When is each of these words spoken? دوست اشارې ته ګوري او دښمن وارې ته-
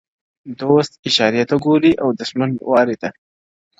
دوست 0.59 0.91
اشارې 1.07 1.43
ته 1.49 1.55
ګوري 1.65 1.91
او 2.03 2.09
دښمن 2.19 2.49
وارې 2.71 2.95
ته- 3.01 3.09